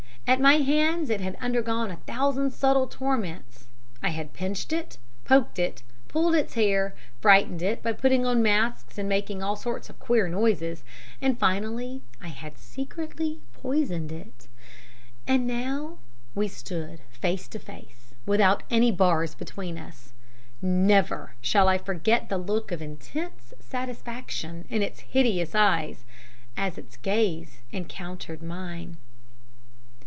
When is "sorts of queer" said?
9.57-10.29